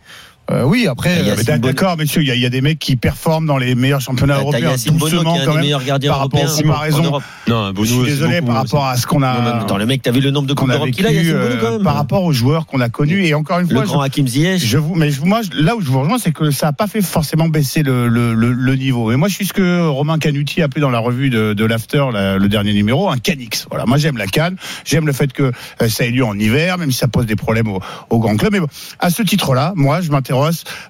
Euh, 0.50 0.62
oui, 0.64 0.86
après, 0.86 1.20
Il 1.20 1.26
y 1.26 1.30
a 1.30 1.34
euh. 1.54 1.58
D'accord, 1.58 1.96
messieurs, 1.96 2.20
il 2.22 2.28
y, 2.28 2.30
a- 2.30 2.34
il 2.34 2.40
y 2.42 2.46
a 2.46 2.50
des 2.50 2.60
mecs 2.60 2.78
qui 2.78 2.96
performent 2.96 3.46
dans 3.46 3.56
les 3.56 3.74
meilleurs 3.74 4.02
championnats 4.02 4.34
T'as 4.34 4.40
européens. 4.40 4.74
Doucement, 4.92 5.38
quand 5.46 5.54
même. 5.54 5.64
par 6.08 6.18
rapport 6.18 6.40
aux 6.42 6.62
comparaisons. 6.62 7.20
Non, 7.48 7.70
Bono, 7.72 7.84
Je 7.84 7.90
suis 7.92 7.98
c'est 8.00 8.06
désolé 8.10 8.40
beaucoup, 8.40 8.52
par 8.52 8.62
rapport 8.62 8.86
à 8.86 8.96
ce 8.98 9.06
qu'on 9.06 9.22
a, 9.22 9.30
Attends, 9.30 9.78
le 9.78 9.86
mec, 9.86 10.02
t'as 10.02 10.10
vu 10.10 10.20
le 10.20 10.30
nombre 10.30 10.46
de 10.46 10.52
qu'on 10.54 10.68
a 10.68 10.76
vécu 10.78 11.02
qu'il 11.02 11.06
a, 11.06 11.10
Bono, 11.10 11.34
euh, 11.34 11.58
quand 11.60 11.70
même 11.72 11.82
par 11.82 11.94
rapport 11.94 12.24
aux 12.24 12.32
joueurs 12.32 12.66
qu'on 12.66 12.80
a 12.80 12.90
connus. 12.90 13.24
Et 13.24 13.32
encore 13.32 13.60
une 13.60 13.68
Le 13.68 13.74
fois, 13.74 13.84
grand 13.84 14.00
Hakim 14.02 14.28
Ziyech. 14.28 14.62
Je 14.62 14.76
vous, 14.76 14.94
mais 14.94 15.10
je- 15.10 15.22
moi, 15.22 15.40
je- 15.42 15.62
là 15.62 15.76
où 15.76 15.80
je 15.80 15.86
vous 15.88 16.00
rejoins, 16.00 16.18
c'est 16.18 16.32
que 16.32 16.50
ça 16.50 16.66
n'a 16.66 16.72
pas 16.74 16.86
fait 16.88 17.00
forcément 17.02 17.48
baisser 17.48 17.82
le, 17.82 18.06
le, 18.08 18.34
le, 18.34 18.52
le 18.52 18.76
niveau. 18.76 19.10
Et 19.12 19.16
moi, 19.16 19.28
je 19.28 19.34
suis 19.34 19.46
ce 19.46 19.52
que 19.54 19.86
Romain 19.88 20.18
Canuti 20.18 20.60
a 20.60 20.66
appelé 20.66 20.82
dans 20.82 20.90
la 20.90 20.98
revue 20.98 21.30
de, 21.30 21.54
de 21.54 21.64
l'After, 21.64 22.04
la- 22.12 22.36
le 22.36 22.48
dernier 22.48 22.74
numéro, 22.74 23.08
un 23.08 23.16
canix. 23.18 23.66
Voilà. 23.70 23.86
Moi, 23.86 23.96
j'aime 23.96 24.18
la 24.18 24.26
canne. 24.26 24.56
J'aime 24.84 25.06
le 25.06 25.12
fait 25.14 25.32
que 25.32 25.52
ça 25.88 26.04
ait 26.04 26.10
lieu 26.10 26.24
en 26.24 26.38
hiver, 26.38 26.76
même 26.76 26.90
si 26.92 26.98
ça 26.98 27.08
pose 27.08 27.24
des 27.26 27.36
problèmes 27.36 27.68
aux, 27.68 27.80
aux 28.10 28.18
grands 28.18 28.36
clubs. 28.36 28.52
Mais 28.52 28.60
bon, 28.60 28.68
à 28.98 29.08
ce 29.08 29.22
titre-là, 29.22 29.72
moi, 29.74 30.00
je 30.02 30.10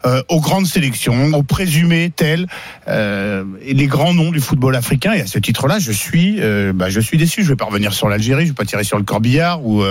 euh, 0.04 0.22
aux 0.28 0.40
grandes 0.40 0.66
sélections, 0.66 1.32
aux 1.34 1.42
présumés 1.42 2.10
tels 2.14 2.46
euh, 2.88 3.44
les 3.62 3.86
grands 3.86 4.14
noms 4.14 4.30
du 4.30 4.40
football 4.40 4.76
africain. 4.76 5.12
Et 5.12 5.20
à 5.20 5.26
ce 5.26 5.38
titre-là, 5.38 5.78
je 5.78 5.92
suis, 5.92 6.36
euh, 6.40 6.72
bah, 6.72 6.90
je 6.90 7.00
suis 7.00 7.18
déçu. 7.18 7.42
Je 7.42 7.48
vais 7.48 7.56
pas 7.56 7.66
revenir 7.66 7.92
sur 7.92 8.08
l'Algérie, 8.08 8.44
je 8.44 8.50
vais 8.50 8.54
pas 8.54 8.64
tirer 8.64 8.84
sur 8.84 8.98
le 8.98 9.04
corbillard 9.04 9.64
ou. 9.64 9.82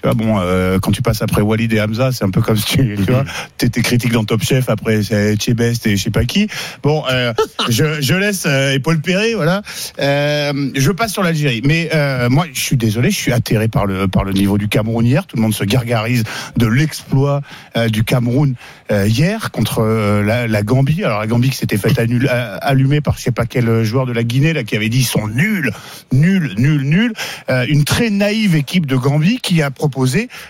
Tu 0.00 0.02
vois, 0.06 0.14
bon, 0.14 0.38
euh, 0.38 0.78
quand 0.78 0.92
tu 0.92 1.02
passes 1.02 1.22
après 1.22 1.42
Walid 1.42 1.72
et 1.72 1.80
Hamza, 1.80 2.12
c'est 2.12 2.24
un 2.24 2.30
peu 2.30 2.40
comme 2.40 2.56
si 2.56 2.66
tu, 2.66 2.96
tu 2.96 3.10
vois, 3.10 3.24
t'étais 3.56 3.82
critique 3.82 4.12
dans 4.12 4.24
Top 4.24 4.42
Chef, 4.44 4.68
après 4.68 5.02
c'est 5.02 5.40
Chebest 5.40 5.86
et 5.88 5.96
je 5.96 6.04
sais 6.04 6.10
pas 6.10 6.24
qui. 6.24 6.46
Bon, 6.84 7.02
euh, 7.10 7.32
je, 7.68 8.00
je 8.00 8.14
laisse 8.14 8.44
euh, 8.46 8.74
et 8.74 8.78
Paul 8.78 9.00
Perret, 9.00 9.34
voilà. 9.34 9.62
Euh, 9.98 10.70
je 10.76 10.92
passe 10.92 11.12
sur 11.12 11.22
l'Algérie, 11.24 11.62
mais 11.64 11.90
euh, 11.94 12.28
moi, 12.30 12.46
je 12.52 12.60
suis 12.60 12.76
désolé, 12.76 13.10
je 13.10 13.16
suis 13.16 13.32
atterré 13.32 13.66
par 13.66 13.86
le 13.86 14.06
par 14.06 14.22
le 14.22 14.32
niveau 14.32 14.56
du 14.56 14.68
Cameroun 14.68 15.04
hier. 15.04 15.26
Tout 15.26 15.36
le 15.36 15.42
monde 15.42 15.54
se 15.54 15.64
gargarise 15.64 16.22
de 16.56 16.66
l'exploit 16.66 17.40
euh, 17.76 17.88
du 17.88 18.04
Cameroun 18.04 18.54
euh, 18.92 19.08
hier 19.08 19.50
contre 19.50 19.82
la, 20.24 20.46
la 20.46 20.62
Gambie. 20.62 21.02
Alors 21.02 21.18
la 21.18 21.26
Gambie 21.26 21.50
qui 21.50 21.56
s'était 21.56 21.76
faite 21.76 21.98
allumer 21.98 23.00
par 23.00 23.16
je 23.18 23.22
sais 23.22 23.32
pas 23.32 23.46
quel 23.46 23.82
joueur 23.82 24.06
de 24.06 24.12
la 24.12 24.22
Guinée 24.22 24.52
là 24.52 24.62
qui 24.62 24.76
avait 24.76 24.88
dit 24.88 24.98
ils 24.98 25.04
sont 25.04 25.26
nuls, 25.26 25.72
nuls, 26.12 26.54
nuls, 26.56 26.82
nuls. 26.82 27.12
Euh, 27.50 27.66
une 27.68 27.84
très 27.84 28.10
naïve 28.10 28.54
équipe 28.54 28.86
de 28.86 28.96
Gambie 28.96 29.38
qui 29.40 29.62
a 29.62 29.70
proposé, 29.70 29.87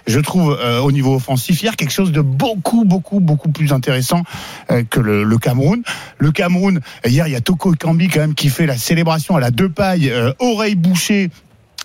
je 0.07 0.21
trouve, 0.21 0.59
euh, 0.61 0.81
au 0.81 0.93
niveau 0.93 1.15
offensif 1.15 1.63
hier 1.63 1.77
quelque 1.77 1.93
chose 1.93 2.13
de 2.13 2.21
beaucoup, 2.21 2.85
beaucoup, 2.85 3.21
beaucoup 3.21 3.51
plus 3.51 3.73
intéressant 3.73 4.23
euh, 4.71 4.83
que 4.89 5.01
le, 5.01 5.39
Cameroun. 5.39 5.83
Le 6.19 6.33
Cameroun, 6.33 6.81
hier 7.07 7.27
il 7.27 7.33
y 7.33 7.37
a 7.37 7.41
Toko 7.41 7.73
Kambi 7.73 8.09
quand 8.09 8.21
même 8.21 8.35
qui 8.35 8.49
fait 8.49 8.67
la 8.67 8.77
célébration 8.77 9.37
à 9.37 9.41
la 9.41 9.51
deux 9.51 9.69
pailles, 9.69 10.11
euh, 10.11 10.33
oreille 10.39 10.75
bouchée 10.75 11.31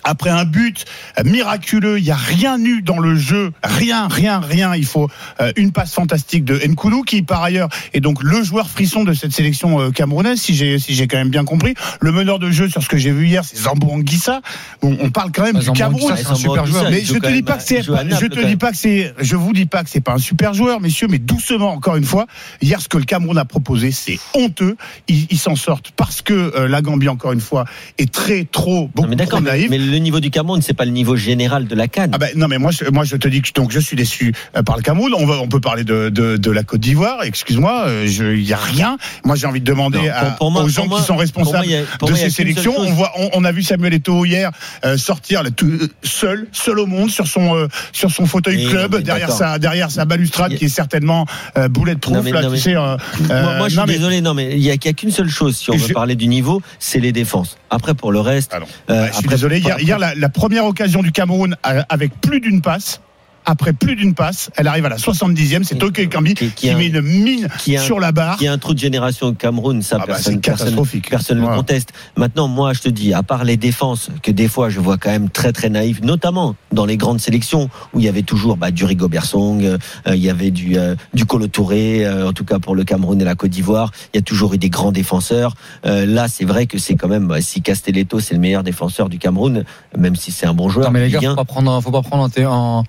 après 0.04 0.30
un 0.30 0.46
but 0.46 0.86
miraculeux, 1.24 1.98
il 2.00 2.06
y 2.06 2.12
a 2.12 2.16
rien 2.16 2.60
eu 2.60 2.82
dans 2.82 3.00
le 3.00 3.16
jeu, 3.16 3.52
rien, 3.64 4.08
rien, 4.08 4.40
rien. 4.40 4.76
Il 4.76 4.86
faut 4.86 5.10
euh, 5.40 5.52
une 5.56 5.72
passe 5.72 5.94
fantastique 5.94 6.44
de 6.46 6.60
Nkoulou 6.68 7.04
qui 7.04 7.22
par 7.22 7.44
ailleurs 7.44 7.70
est 7.94 8.00
donc 8.00 8.24
le 8.24 8.44
joueur 8.44 8.70
frisson 8.70 9.04
de 9.04 9.14
cette 9.14 9.32
sélection 9.32 9.80
euh, 9.80 9.92
camerounaise, 9.92 10.40
si 10.42 10.56
j'ai 10.56 10.80
si 10.80 10.94
j'ai 10.94 11.08
quand 11.08 11.18
même 11.18 11.30
bien 11.30 11.46
compris. 11.46 11.74
Le 12.00 12.12
meneur 12.12 12.40
de 12.40 12.52
jeu 12.52 12.70
sur 12.70 12.82
ce 12.84 12.90
que 12.90 12.98
j'ai 12.98 13.12
vu 13.12 13.28
hier, 13.28 13.44
c'est 13.46 13.58
Zambo 13.58 13.90
Anguissa. 13.92 14.42
Bon, 14.82 14.98
on 15.02 15.10
parle 15.10 15.32
quand 15.32 15.44
même 15.44 15.56
du 15.56 15.62
Zambo 15.66 15.78
Cameroun. 15.78 16.14
C'est 16.18 16.28
un 16.28 16.36
super 16.36 16.66
joueur. 16.66 16.90
Mais 16.90 17.04
je 17.04 17.14
te 17.14 17.32
dis 17.32 17.44
pas 17.44 17.58
que 17.58 17.64
c'est, 17.64 17.82
je 17.82 18.28
te 18.28 18.46
dis 18.46 18.56
pas 18.58 18.72
que 18.72 18.78
c'est, 18.78 19.14
je 19.20 19.36
vous 19.36 19.54
dis 19.54 19.66
pas 19.66 19.84
que 19.84 19.90
c'est 19.90 20.02
pas 20.02 20.14
un 20.14 20.18
super 20.18 20.54
joueur, 20.54 20.82
messieurs, 20.82 21.08
mais 21.10 21.20
doucement 21.20 21.72
encore 21.74 21.96
une 21.96 22.04
fois. 22.04 22.26
Hier, 22.62 22.82
ce 22.82 22.88
que 22.90 22.98
le 22.98 23.06
Cameroun 23.06 23.38
a 23.38 23.46
proposé, 23.46 23.92
c'est 23.92 24.20
honteux. 24.34 24.76
Ils 25.08 25.38
s'en 25.38 25.56
sortent 25.56 25.92
parce 25.96 26.22
que 26.22 26.34
euh, 26.34 26.68
la 26.68 26.82
Gambie, 26.82 27.10
encore 27.10 27.32
une 27.32 27.42
fois, 27.42 27.66
est 27.98 28.12
très 28.12 28.46
trop 28.46 28.82
Non, 28.82 28.90
beaucoup 28.96 29.10
mais 29.10 29.26
trop 29.26 29.40
naïve. 29.40 29.70
mais 29.70 29.78
le 29.94 30.00
niveau 30.00 30.20
du 30.20 30.30
Cameroun, 30.32 30.62
c'est 30.62 30.74
pas 30.74 30.86
le 30.86 30.92
niveau 30.92 31.16
général 31.16 31.68
de 31.68 31.76
la 31.76 31.88
Cannes. 31.88 32.12
Ah 32.14 32.18
ben 32.18 32.30
non 32.36 32.48
mais 32.48 32.58
moi 32.58 32.72
je, 32.72 32.86
moi 32.90 33.04
je 33.06 33.16
te 33.16 33.28
dis 33.28 33.42
que 33.42 33.52
donc 33.54 33.72
je 33.72 33.80
suis 33.80 33.96
déçu 33.96 34.34
euh, 34.58 34.64
par 34.64 34.76
le 34.78 34.82
Cameroun. 34.84 35.14
On 35.18 35.26
va 35.26 35.36
on 35.42 35.48
peut 35.48 35.60
parler 35.62 35.84
de 35.84 36.10
de, 36.10 36.38
de 36.38 36.52
la 36.52 36.64
Côte 36.64 36.82
d'Ivoire. 36.82 37.24
Excuse-moi, 37.24 37.86
euh, 37.88 38.06
il 38.36 38.42
y 38.44 38.54
a 38.54 38.58
rien. 38.58 38.98
Moi 39.24 39.36
j'ai 39.36 39.48
envie 39.48 39.60
de 39.62 39.66
demander 39.66 40.00
Non, 40.00 40.12
à- 40.14 40.26
pour- 40.26 40.36
pour 40.38 40.52
moi- 40.52 40.64
aux 40.64 40.70
gens 40.70 40.88
moi- 40.88 41.00
qui 41.00 41.06
sont 41.06 41.14
moi, 41.14 41.22
responsables 41.22 41.68
a- 42.02 42.06
de 42.08 42.14
ces 42.16 42.30
sélections. 42.30 42.74
On 42.78 42.92
voit 42.94 43.12
on, 43.18 43.30
on 43.34 43.44
a 43.46 43.52
vu 43.52 43.64
Samuel 43.64 43.94
Eto'o 43.94 44.26
hier 44.26 44.52
euh, 44.86 44.98
sortir 44.98 45.44
là, 45.44 45.52
tout, 45.52 45.68
euh, 45.68 45.88
seul 46.04 46.48
seul 46.52 46.80
au 46.80 46.86
monde 46.86 47.10
sur 47.10 47.28
son 47.28 47.56
euh, 47.56 47.68
sur 47.92 48.12
son 48.12 48.26
fauteuil 48.26 48.66
club 48.66 48.94
non, 48.96 49.00
derrière 49.02 49.32
sa 49.32 49.60
derrière 49.60 49.92
sa 49.92 50.06
balustrade 50.06 50.54
a- 50.54 50.56
qui 50.56 50.66
est 50.66 50.70
certainement 50.70 51.26
euh, 51.58 51.68
Non, 52.10 52.22
mais- 52.24 52.32
là 52.32 52.50
tu 52.50 52.58
sais. 52.58 52.74
moi, 52.74 53.68
je 53.70 53.76
suis 53.80 53.86
désolé, 53.86 54.22
non, 54.22 54.34
mais 54.34 54.52
il 54.54 54.60
y 54.64 54.72
a, 54.72 54.78
qu'une 54.78 55.12
seule 55.12 55.30
chose, 55.30 55.58
si 55.58 55.70
on 55.72 55.76
veut 55.78 55.94
parler 55.94 56.16
du 56.16 56.28
niveau, 56.28 56.62
c'est 56.80 57.00
les 57.00 57.12
défenses. 57.12 57.58
Après, 57.70 57.94
pour 57.94 58.12
le 58.12 58.20
reste, 58.20 58.52
Ah 58.88 59.08
je 59.12 59.18
suis 59.18 59.28
désolé. 59.28 59.60
Hier, 59.60 59.78
hier, 59.84 60.00
la, 60.00 60.16
la 60.16 60.30
première 60.30 60.66
occasion 60.66 61.02
du 61.02 61.12
Cameroun 61.12 61.56
euh, 61.66 61.82
avec 61.90 62.20
plus 62.22 62.40
d'une 62.40 62.62
passe. 62.62 63.02
Après 63.46 63.74
plus 63.74 63.96
d'une 63.96 64.14
passe, 64.14 64.50
elle 64.56 64.68
arrive 64.68 64.86
à 64.86 64.90
la 64.90 64.98
70e. 64.98 65.64
C'est 65.64 65.76
Toko 65.76 66.02
Ekambi 66.02 66.34
Qui- 66.34 66.48
qui, 66.48 66.54
qui 66.54 66.70
a- 66.70 66.78
met 66.78 66.88
une 66.88 67.02
mine 67.02 67.48
qui 67.60 67.76
a- 67.76 67.82
sur 67.82 68.00
la 68.00 68.12
barre. 68.12 68.38
qu'il 68.38 68.46
y 68.46 68.48
a 68.48 68.54
un 68.54 68.58
trou 68.58 68.74
de 68.74 68.80
génération 68.80 69.28
au 69.28 69.34
Cameroun, 69.34 69.82
ça, 69.82 69.96
Ah 69.98 70.00
bah, 70.00 70.06
personne, 70.08 70.40
catastrophique. 70.40 71.10
personne 71.10 71.40
ne 71.40 71.44
Ouais. 71.44 71.50
le 71.52 71.56
conteste. 71.58 71.92
Maintenant, 72.16 72.48
moi, 72.48 72.74
je 72.74 72.80
te 72.82 72.90
dis, 72.90 73.14
à 73.14 73.22
part 73.24 73.44
les 73.44 73.58
défenses, 73.58 74.10
que 74.22 74.32
des 74.32 74.48
fois, 74.48 74.70
je 74.70 74.80
vois 74.80 74.98
quand 74.98 75.10
même 75.10 75.30
très, 75.30 75.52
très 75.52 75.70
naïfs, 75.70 76.02
notamment 76.02 76.56
dans 76.72 76.86
les 76.86 76.98
grandes 76.98 77.20
sélections, 77.20 77.70
où 77.94 78.00
il 78.00 78.06
y 78.06 78.10
avait 78.10 78.22
toujours 78.22 78.56
bah, 78.58 78.72
du 78.72 78.86
Rigobert 78.86 79.26
Song, 79.26 79.62
euh, 79.64 79.78
euh, 80.08 80.16
il 80.16 80.24
y 80.24 80.30
avait 80.30 80.52
du, 80.52 80.78
euh, 80.78 80.96
du 81.14 81.26
Kolo 81.26 81.48
Touré, 81.48 82.06
euh, 82.06 82.30
en 82.30 82.34
tout 82.34 82.46
cas 82.46 82.60
pour 82.60 82.76
le 82.76 82.84
Cameroun 82.84 83.20
et 83.22 83.26
la 83.26 83.36
Côte 83.36 83.52
d'Ivoire. 83.52 83.92
Il 84.14 84.18
y 84.18 84.20
a 84.20 84.24
toujours 84.24 84.54
eu 84.54 84.58
des 84.58 84.70
grands 84.70 84.92
défenseurs. 84.92 85.54
Euh, 85.86 86.06
là, 86.06 86.28
c'est 86.28 86.46
vrai 86.46 86.66
que 86.66 86.78
c'est 86.78 86.96
quand 86.96 87.08
même, 87.10 87.28
bah, 87.28 87.42
si 87.42 87.62
Castelletto, 87.62 88.20
c'est 88.20 88.36
le 88.36 88.40
meilleur 88.40 88.64
défenseur 88.64 89.10
du 89.10 89.18
Cameroun, 89.20 89.64
même 89.98 90.16
si 90.16 90.32
c'est 90.32 90.46
un 90.46 90.54
bon 90.54 90.70
joueur, 90.70 90.88
Non, 90.88 90.92
mais 90.94 91.02
les 91.06 91.12
gars, 91.12 91.20
Ligue 91.20 91.28
1, 91.28 91.32
faut 91.32 91.36
pas 91.38 91.46
prendre, 91.46 91.82
faut 91.82 91.92
pas 91.92 92.02
prendre 92.02 92.30
en, 92.50 92.84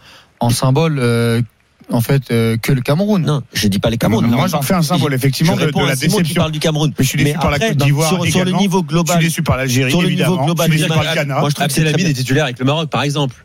en, 0.44 0.50
symbole 0.50 0.98
euh, 0.98 1.42
en 1.90 2.00
fait 2.00 2.30
euh, 2.30 2.56
que 2.56 2.72
le 2.72 2.80
Cameroun. 2.80 3.22
non, 3.22 3.42
je 3.52 3.68
dis 3.68 3.78
pas 3.78 3.90
les 3.90 3.98
Cameroun. 3.98 4.26
Moi, 4.26 4.46
j'en 4.46 4.62
fais 4.62 4.74
un 4.74 4.82
symbole, 4.82 5.14
effectivement, 5.14 5.56
je 5.58 5.66
de, 5.66 5.86
la 5.86 5.96
Simon 5.96 6.16
qui 6.16 6.22
déception. 6.22 6.40
parle 6.40 6.52
du 6.52 6.60
Cameroun. 6.60 6.92
Mais 6.98 7.04
je 7.04 7.08
suis 7.08 7.18
déçu 7.18 7.38
par 7.38 7.50
la 7.50 7.58
Côte 7.58 7.76
d'Ivoire 7.76 8.08
sur, 8.08 8.26
sur 8.26 8.44
le 8.44 8.52
niveau 8.52 8.78
Je 8.78 8.84
suis 8.84 8.88
global, 8.88 9.18
déçu 9.20 9.42
par 9.42 9.56
l'Algérie, 9.56 9.90
sur 9.90 10.02
le 10.02 10.10
niveau 10.10 10.44
global, 10.44 10.66
je 10.70 10.76
suis 10.76 10.86
déçu 10.86 10.94
par 10.94 11.04
le 11.04 11.14
Ghana. 11.14 11.40
moi, 11.40 11.48
je 11.50 11.54
trouve 11.54 11.66
que 11.66 11.72
Abdelhamid 11.72 11.96
bien. 11.96 12.08
est 12.08 12.14
titulaire 12.14 12.44
avec 12.44 12.58
le 12.58 12.64
Maroc, 12.64 12.90
par 12.90 13.02
exemple. 13.02 13.44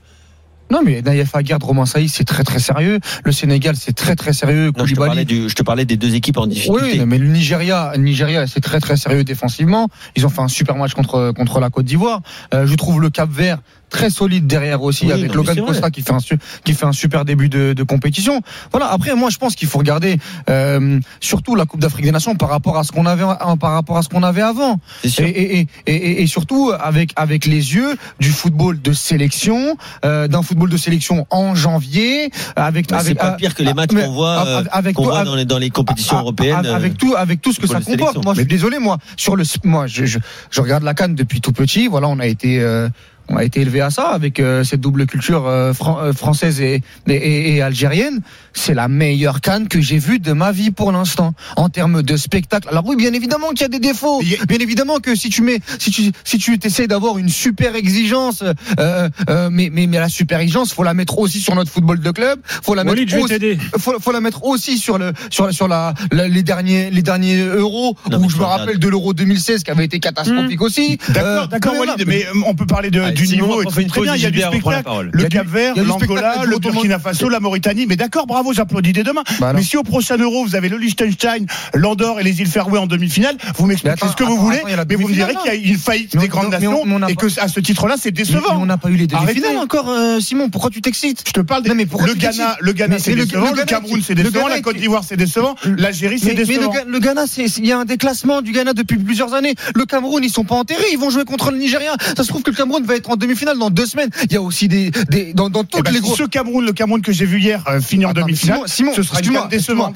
Non, 0.72 0.82
mais 0.86 1.02
Naïef 1.02 1.36
Aguerd, 1.36 1.64
Romain 1.64 1.88
Saïs, 1.88 2.14
c'est 2.14 2.26
très 2.26 2.44
très 2.44 2.60
sérieux. 2.60 3.00
Le 3.24 3.32
Sénégal, 3.32 3.76
c'est 3.76 3.94
très 3.94 4.16
très 4.16 4.34
sérieux. 4.34 4.72
Non, 4.78 4.86
je 4.86 4.94
te, 4.94 5.00
parlais 5.00 5.26
du, 5.26 5.50
je 5.50 5.56
te 5.56 5.64
parlais 5.64 5.86
des 5.86 5.98
deux 5.98 6.14
équipes 6.14 6.38
en 6.38 6.46
difficulté. 6.46 7.00
oui, 7.00 7.06
mais 7.08 7.18
le 7.18 7.28
Nigeria, 7.28 7.94
Nigeria, 7.98 8.46
c'est 8.46 8.62
très 8.62 8.80
très 8.80 8.96
sérieux 8.96 9.24
défensivement. 9.24 9.88
Ils 10.16 10.28
ont 10.28 10.30
fait 10.30 10.42
un 10.42 10.48
super 10.48 10.76
match 10.76 10.94
contre 10.94 11.32
contre 11.36 11.60
la 11.60 11.72
Côte 11.72 11.86
d'Ivoire. 11.86 12.22
Euh, 12.54 12.68
je 12.68 12.76
trouve 12.76 13.02
le 13.02 13.10
Cap 13.10 13.30
Vert 13.32 13.60
très 13.90 14.10
solide 14.10 14.48
derrière 14.48 14.82
aussi 14.84 15.06
Oui, 15.06 15.12
avec 15.12 15.30
non, 15.30 15.44
Logan. 15.44 15.66
Costa 15.66 15.90
qui 15.92 16.02
fait 16.02 16.14
un 16.14 16.20
qui 16.64 16.74
fait 16.74 16.86
un 16.86 16.92
super 16.92 17.26
début 17.26 17.50
de, 17.50 17.74
de 17.74 17.84
compétition. 17.84 18.42
Voilà. 18.72 18.88
Après, 18.92 19.16
moi, 19.16 19.30
je 19.30 19.38
pense 19.38 19.56
qu'il 19.56 19.68
faut 19.68 19.80
regarder 19.80 20.18
euh, 20.50 21.00
surtout 21.20 21.56
la 21.56 21.66
Coupe 21.66 21.80
d'Afrique 21.82 22.06
des 22.06 22.12
Nations 22.12 22.36
par 22.36 22.50
rapport 22.50 22.78
à 22.78 22.84
ce 22.84 22.92
qu'on 22.92 23.06
avait 23.06 23.24
par 23.60 23.72
rapport 23.74 23.98
à 23.98 24.02
ce 24.04 24.10
qu'on 24.10 24.24
avait 24.24 24.42
avant. 24.42 24.80
Et, 25.04 25.10
et, 25.20 25.60
et, 25.60 25.68
et, 25.88 26.22
et 26.24 26.28
surtout 26.28 26.72
avec 26.80 27.12
avec 27.16 27.46
les 27.46 27.76
yeux 27.76 27.98
du 28.20 28.30
football 28.30 28.82
de 28.82 28.94
sélection, 28.94 29.76
euh, 30.06 30.28
d'un 30.28 30.42
football 30.44 30.70
de 30.70 30.78
sélection 30.78 31.26
en 31.30 31.56
janvier, 31.56 32.32
avec 32.56 32.92
avec 32.92 33.06
C'est 33.08 33.16
pas 33.16 33.32
euh, 33.34 33.36
pire 33.36 33.56
que 33.56 33.64
les 33.64 33.74
matchs 33.74 33.92
mais 33.94 34.04
qu'on 34.06 34.12
voit, 34.12 34.46
euh, 34.48 34.64
avec 34.72 34.96
qu'on 34.96 35.04
tout- 35.04 35.10
voit 35.10 35.24
dans 35.24 35.36
les, 35.36 35.46
dans 35.46 35.58
les 35.58 35.70
compétitions 35.70 36.20
européennes. 36.20 36.66
euh, 36.66 36.76
avec 36.76 36.98
tout 36.98 37.16
avec 37.18 37.42
tout 37.42 37.52
ce 37.54 37.60
que 37.60 37.68
ça 37.68 37.82
comporte 37.82 38.24
moi 38.24 38.34
je 38.34 38.42
suis 38.42 38.48
désolé 38.48 38.80
moi 38.80 38.98
sur 39.18 39.36
le 39.36 39.44
moi 39.64 39.88
je, 39.88 40.06
je, 40.06 40.20
je 40.52 40.62
regarde 40.62 40.84
la 40.84 40.94
canne 40.94 41.16
depuis 41.16 41.42
tout 41.42 41.52
petit 41.52 41.88
voilà 41.88 42.08
on 42.08 42.20
a 42.20 42.26
été 42.28 42.60
euh, 42.62 42.90
on 43.30 43.38
a 43.38 43.44
été 43.44 43.62
élevé 43.62 43.82
à 43.82 43.90
ça 43.90 44.08
avec 44.10 44.40
euh, 44.40 44.64
cette 44.64 44.82
double 44.82 45.06
culture 45.06 45.46
euh, 45.48 45.74
fran- 45.74 46.00
euh, 46.02 46.14
française 46.14 46.62
et, 46.62 46.82
et, 47.08 47.14
et- 47.14 47.56
et 47.56 47.62
algérienne. 47.62 48.22
C'est 48.54 48.74
la 48.74 48.88
meilleure 48.88 49.42
canne 49.42 49.68
que 49.68 49.80
j'ai 49.82 49.98
vue 50.00 50.20
de 50.20 50.34
ma 50.34 50.52
vie 50.52 50.72
pour 50.72 50.92
l'instant 50.92 51.34
en 51.56 51.70
termes 51.70 52.02
de 52.02 52.18
spectacle. 52.18 52.68
Alors 52.70 52.86
oui, 52.88 52.96
bien 52.96 53.14
évidemment 53.14 53.50
qu'il 53.50 53.62
y 53.62 53.66
a 53.66 53.68
des 53.70 53.80
défauts. 53.80 54.22
Bien 54.48 54.58
évidemment 54.60 54.98
que 55.00 55.16
si 55.16 55.30
tu 55.30 55.42
mets, 55.44 55.60
si 55.78 55.92
tu, 55.92 56.12
si 56.24 56.38
tu 56.40 56.58
essaies 56.64 56.88
d'avoir 56.88 57.18
une 57.18 57.30
super 57.30 57.76
exigence, 57.76 58.44
euh, 58.80 59.10
euh, 59.30 59.50
mais, 59.52 59.70
mais, 59.72 59.86
mais 59.88 60.00
la 60.00 60.10
super 60.10 60.40
exigence, 60.40 60.74
faut 60.74 60.84
la 60.84 60.94
mettre 60.94 61.20
aussi 61.20 61.40
sur 61.40 61.56
notre 61.56 61.72
football 61.72 62.00
de 62.00 62.12
club. 62.12 62.40
Faut 62.46 62.74
la 62.76 62.84
Walid, 62.84 63.02
mettre 63.02 63.12
je 63.12 63.16
vais 63.18 63.22
aussi, 63.24 63.34
t'aider. 63.34 63.58
faut, 63.78 64.00
faut 64.00 64.12
la 64.12 64.22
mettre 64.22 64.44
aussi 64.44 64.78
sur 64.78 64.98
le 64.98 65.14
sur 65.30 65.54
sur 65.54 65.68
la, 65.68 65.94
la- 66.12 66.28
les 66.28 66.44
derniers 66.44 66.90
les 66.90 67.02
derniers 67.04 67.42
euros 67.46 67.96
Non, 68.12 68.20
où 68.24 68.30
je 68.30 68.38
me 68.38 68.44
rappelle 68.44 68.80
de 68.80 68.88
l'euro 68.88 69.14
2016 69.14 69.64
qui 69.64 69.72
avait 69.72 69.86
été 69.86 70.00
catastrophique 70.00 70.62
aussi. 70.62 70.98
D'accord, 71.10 71.44
Euh, 71.44 71.48
d'accord, 71.48 71.74
mais 71.98 72.06
mais 72.08 72.26
on 72.48 72.56
peut 72.56 72.66
parler 72.66 72.90
de, 72.90 73.02
Allez, 73.02 73.14
du 73.20 73.26
Simon, 73.28 73.48
niveau. 73.48 73.62
et 73.62 73.86
Très 73.88 74.02
bien, 74.02 74.16
il 74.16 74.22
y 74.22 74.26
a 74.26 74.32
du 74.32 74.42
spectacle. 74.42 75.10
Le 75.12 75.24
Cap 75.26 75.48
Vert, 75.48 75.76
l'Angola, 75.76 76.44
le. 76.46 76.60
Burkina 76.60 77.00
Faso, 77.00 77.30
la 77.30 77.40
Mauritanie. 77.40 77.86
Mais 77.88 77.96
d'accord, 77.96 78.28
bravo, 78.28 78.54
j'applaudis 78.54 78.94
dès 78.94 79.04
demain. 79.04 79.24
Bah 79.40 79.54
mais 79.54 79.64
si 79.64 79.78
au 79.78 79.84
prochain 79.84 80.18
Euro, 80.18 80.46
vous 80.46 80.56
avez 80.56 80.70
le 80.70 80.78
Liechtenstein, 80.78 81.46
l'Andorre 81.74 82.20
et 82.20 82.24
les 82.24 82.42
îles 82.42 82.48
Féroé 82.48 82.80
en 82.80 82.88
demi-finale, 82.88 83.38
vous 83.58 83.66
m'expliquez 83.66 84.08
ce 84.08 84.16
que 84.16 84.24
vous 84.24 84.38
voulez, 84.38 84.62
mais 84.66 84.96
vous 84.96 85.08
me 85.08 85.14
direz 85.14 85.36
qu'il 85.36 85.54
y 85.54 85.68
a 85.68 85.72
une 85.72 85.78
faillite 85.78 86.18
des 86.18 86.28
grandes 86.28 86.52
nations 86.52 86.84
et 87.08 87.16
que 87.16 87.28
à 87.40 87.48
ce 87.48 87.60
titre-là, 87.60 87.96
c'est 88.00 88.12
décevant. 88.12 88.58
on 88.60 88.66
n'a 88.66 88.78
pas 88.78 88.90
eu 88.90 88.96
les 88.96 89.08
demi-finales 89.08 89.58
encore, 89.58 89.90
euh, 89.90 90.20
Simon. 90.20 90.50
Pourquoi 90.50 90.70
tu 90.70 90.82
t'excites 90.82 91.24
Je 91.28 91.34
te 91.34 91.42
parle 91.42 91.64
des, 91.64 91.70
le 91.70 92.14
Ghana, 92.14 92.58
le 92.60 92.74
Ghana 92.74 93.00
c'est 93.00 93.14
le- 93.14 93.26
décevant, 93.26 93.52
le 93.52 93.64
Cameroun 93.64 94.02
c'est 94.06 94.16
décevant, 94.16 94.48
la 94.48 94.62
Côte 94.62 94.78
d'Ivoire 94.78 95.04
c'est 95.08 95.18
décevant, 95.18 95.56
l'Algérie 95.66 96.20
c'est 96.20 96.28
mais, 96.28 96.34
mais 96.34 96.40
le, 96.40 96.46
décevant. 96.46 97.00
Ghana, 97.00 97.26
il 97.38 97.66
y 97.66 97.72
a 97.72 97.80
un 97.80 97.86
déclassement 97.86 98.42
du 98.42 98.52
Ghana 98.52 98.74
depuis 98.74 98.98
plusieurs 98.98 99.34
années. 99.34 99.56
Le 99.76 99.86
Cameroun, 99.86 100.24
ils 100.24 100.30
sont 100.30 100.44
pas 100.44 100.56
enterrés. 100.56 100.86
Ils 100.92 100.98
vont 100.98 101.10
jouer 101.10 101.26
contre 101.26 101.52
le 101.52 101.58
Nigeria. 101.58 101.96
Ça 102.16 102.24
se 102.24 102.28
trouve 102.28 102.42
que 102.44 102.52
le 102.52 102.56
Cameroun 102.56 102.84
va 102.84 102.96
être 102.96 103.09
en 103.12 103.16
demi-finale 103.18 103.58
dans 103.58 103.70
deux 103.70 103.86
semaines. 103.86 104.10
Il 104.26 104.34
y 104.34 104.36
a 104.36 104.42
aussi 104.42 104.68
des, 104.68 104.92
des 105.10 105.34
dans, 105.34 105.50
dans 105.50 105.64
Eh 105.64 105.66
toutes 105.68 105.86
ben, 105.86 105.92
les 105.92 105.98
si 105.98 106.04
gros. 106.04 106.16
ce 106.16 106.24
Cameroun, 106.24 106.66
le 106.66 106.74
Cameroun 106.74 107.02
que 107.02 107.12
j'ai 107.12 107.26
vu 107.26 107.40
hier 107.40 107.64
euh, 107.68 107.82
finir 107.82 108.10
en 108.10 108.14
demi-finale, 108.14 108.60
Simon, 108.68 108.92
Simon, 108.92 108.94
ce 108.96 109.04
sera 109.04 109.20
une 109.20 109.36
excuse-moi, 109.52 109.92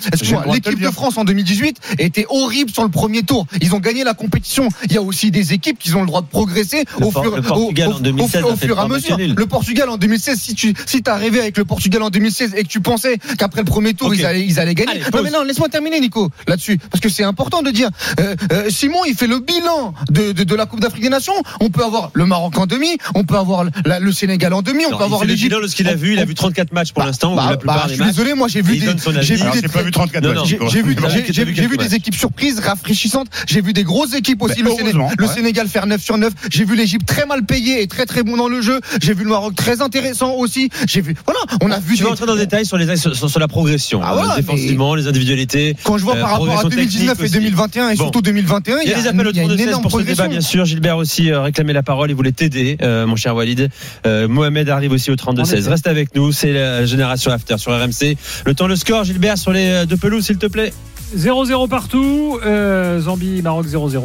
L'équipe 0.53 0.79
de. 0.79 0.91
France 0.91 1.17
en 1.17 1.23
2018 1.23 1.77
était 1.99 2.25
horrible 2.29 2.69
sur 2.71 2.83
le 2.83 2.89
premier 2.89 3.23
tour. 3.23 3.47
Ils 3.61 3.73
ont 3.73 3.79
gagné 3.79 4.03
la 4.03 4.13
compétition. 4.13 4.69
Il 4.85 4.93
y 4.93 4.97
a 4.97 5.01
aussi 5.01 5.31
des 5.31 5.53
équipes 5.53 5.79
qui 5.79 5.93
ont 5.95 6.01
le 6.01 6.07
droit 6.07 6.21
de 6.21 6.27
progresser 6.27 6.83
Le 6.99 7.07
au 7.07 7.11
fur, 7.11 7.35
le 7.35 7.41
Portugal 7.41 7.89
au- 7.89 7.93
au- 7.93 7.95
en 7.97 7.99
2016 7.99 8.43
au, 8.43 8.47
a 8.47 8.51
au 8.51 8.55
fait 8.55 8.67
fur 8.67 8.77
et 8.77 8.81
à 8.81 8.87
mesure. 8.87 9.17
Le 9.17 9.45
Portugal 9.45 9.89
en 9.89 9.97
2016, 9.97 10.39
si 10.39 10.55
tu 10.55 10.73
si 10.85 11.01
t'as 11.01 11.15
rêvé 11.15 11.39
avec 11.39 11.57
le 11.57 11.65
Portugal 11.65 12.01
en 12.03 12.09
2016 12.09 12.53
et 12.55 12.63
que 12.63 12.67
tu 12.67 12.79
pensais 12.81 13.17
qu'après 13.37 13.61
le 13.61 13.65
premier 13.65 13.93
tour 13.93 14.13
ils 14.13 14.25
allaient 14.25 14.45
ils 14.45 14.59
allaient 14.59 14.75
gagner. 14.75 14.91
Allez, 14.91 14.99
non, 15.01 15.09
pause. 15.11 15.21
mais 15.23 15.31
non, 15.31 15.43
laisse-moi 15.43 15.69
terminer 15.69 15.99
Nico 15.99 16.29
là-dessus 16.47 16.77
parce 16.91 17.01
que 17.01 17.09
c'est 17.09 17.23
important 17.23 17.61
de 17.61 17.71
dire. 17.71 17.89
Euh, 18.19 18.35
euh, 18.51 18.69
Simon, 18.69 18.99
il 19.07 19.15
fait 19.15 19.27
le 19.27 19.39
bilan 19.39 19.93
de, 20.09 20.31
de, 20.31 20.43
de 20.43 20.55
la 20.55 20.65
Coupe 20.65 20.79
d'Afrique 20.79 21.03
des 21.03 21.09
Nations. 21.09 21.33
On 21.59 21.69
peut 21.69 21.83
avoir 21.83 22.11
le 22.13 22.25
Maroc 22.25 22.57
en 22.57 22.65
demi, 22.65 22.97
on 23.15 23.23
peut 23.23 23.37
avoir 23.37 23.65
la- 23.85 23.99
le 23.99 24.11
Sénégal 24.11 24.53
en 24.53 24.61
demi, 24.61 24.83
on 24.87 24.91
Non, 24.91 24.97
peut 24.97 25.03
avoir 25.03 25.25
l'Égypte. 25.25 25.55
ce 25.67 25.75
qu'il 25.75 25.87
a 25.87 25.95
vu. 25.95 26.13
Il 26.13 26.19
a 26.19 26.25
vu 26.25 26.33
34 26.35 26.71
matchs 26.73 26.91
pour 26.91 27.01
Bah, 27.01 27.07
l'instant, 27.07 27.35
bah, 27.35 27.57
bah, 27.63 27.85
je 27.89 27.93
suis 27.95 28.03
désolé, 28.03 28.33
moi 28.33 28.47
j'ai 28.47 28.61
vu 28.61 28.77
des 28.77 28.85
j'ai 29.21 29.35
vu 29.35 29.43
vu 29.83 29.91
34 29.91 30.23
Non, 30.23 30.29
matchs. 30.41 30.55
non, 30.59 30.67
j'ai 30.69 30.81
vu, 30.81 31.77
des 31.77 31.95
équipes 31.95 32.15
surprises, 32.15 32.59
rafraîchissantes. 32.59 33.27
J'ai 33.47 33.61
vu 33.61 33.73
des 33.73 33.83
grosses 33.83 34.13
équipes 34.13 34.41
aussi. 34.41 34.61
Le. 34.61 35.27
Sénégal 35.27 35.67
faire 35.67 35.87
9 35.87 36.01
sur 36.01 36.17
9. 36.17 36.31
J'ai 36.51 36.63
vu 36.65 36.75
l'Égypte 36.75 37.07
très 37.07 37.25
mal 37.25 37.43
payée 37.45 37.81
et 37.81 37.87
très 37.87 38.05
très 38.05 38.23
bon 38.23 38.37
dans 38.37 38.47
le 38.47 38.61
jeu. 38.61 38.79
J'ai 39.01 39.13
vu 39.13 39.23
le 39.23 39.29
Maroc 39.31 39.55
très 39.55 39.81
intéressant 39.81 40.33
aussi. 40.35 40.69
J'ai 40.87 41.01
vu, 41.01 41.15
voilà, 41.25 41.39
on 41.61 41.71
a 41.71 41.79
vu 41.79 41.95
Tu 41.95 42.03
vas 42.03 42.11
entrer 42.11 42.25
dans 42.27 42.33
le 42.35 42.39
détail 42.39 42.65
sur, 42.65 42.77
les, 42.77 42.95
sur, 42.97 43.15
sur 43.29 43.39
la 43.39 43.47
progression, 43.47 43.99
Ah 44.03 44.15
euh, 44.15 44.35
défensivement, 44.37 44.93
les 44.95 45.07
individualités. 45.07 45.75
Quand 45.83 45.97
je 45.97 46.03
vois 46.03 46.15
Euh, 46.15 46.21
par 46.21 46.29
rapport 46.31 46.45
à 46.51 46.59
progression 46.59 46.69
2019 46.69 47.19
et 47.19 47.23
technique 47.23 47.33
2021 47.41 47.89
et 47.89 47.95
surtout 47.95 48.21
2021, 48.21 48.77
Il 48.83 48.89
y 48.89 48.93
a 48.93 49.01
des 49.01 49.07
appels 49.07 49.27
autour 49.27 49.47
de 49.47 49.53
une 49.53 49.57
16 49.57 49.67
énorme 49.67 49.81
pour 49.83 49.99
ce 49.99 50.05
débat, 50.05 50.27
bien 50.27 50.41
sûr. 50.41 50.65
Gilbert 50.65 50.97
aussi 50.97 51.31
euh, 51.31 51.41
réclamait 51.41 51.73
la 51.73 51.81
parole. 51.83 52.11
Il 52.11 52.15
voulait 52.15 52.31
t'aider, 52.31 52.77
euh, 52.83 53.05
mon 53.05 53.15
cher 53.15 53.35
Walid. 53.35 53.69
Euh, 54.05 54.27
Mohamed 54.27 54.69
arrive 54.69 54.91
aussi 54.91 55.11
au 55.11 55.15
32-16. 55.15 55.67
Reste 55.69 55.87
avec 55.87 56.15
nous. 56.15 56.31
C'est 56.31 56.53
la 56.53 56.85
génération 56.85 57.31
after 57.31 57.57
sur 57.57 57.71
RMC. 57.71 58.17
Le 58.45 58.53
temps, 58.53 58.67
le 58.67 58.75
score, 58.75 59.03
Gilbert, 59.03 59.37
sur 59.37 59.51
les 59.51 59.69
euh, 59.69 59.85
deux 59.85 59.97
pelouses, 59.97 60.25
s'il 60.25 60.37
te 60.37 60.47
plaît. 60.47 60.73
0-0 61.17 61.67
partout. 61.69 62.39
euh, 62.43 62.99
Zambie, 62.99 63.41
Maroc 63.43 63.67
0-0. 63.67 63.95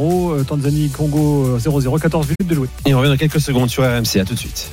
euh, 0.41 0.43
Tanzanie, 0.45 0.91
Congo 0.91 1.57
euh, 1.57 1.59
0-0. 1.59 1.99
14 2.01 2.27
minutes 2.27 2.51
de 2.51 2.55
jouer. 2.55 2.69
Et 2.87 2.95
on 2.95 2.99
revient 2.99 3.11
dans 3.11 3.17
quelques 3.17 3.41
secondes 3.41 3.71
sur 3.71 3.83
RMC. 3.83 4.21
À 4.21 4.25
tout 4.25 4.35
de 4.35 4.39
suite. 4.39 4.71